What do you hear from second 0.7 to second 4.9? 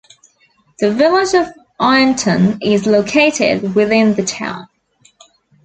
The Village of Ironton is located within the town.